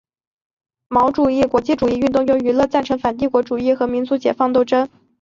[0.87, 4.89] 毛主义国际主义运动用舆论赞成反帝国主义和民族解放斗争。